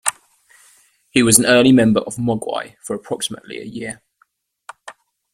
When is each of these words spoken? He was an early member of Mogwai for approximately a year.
He 1.11 1.21
was 1.21 1.37
an 1.37 1.45
early 1.45 1.71
member 1.71 1.99
of 1.99 2.15
Mogwai 2.15 2.75
for 2.81 2.95
approximately 2.95 3.59
a 3.59 3.63
year. 3.65 4.01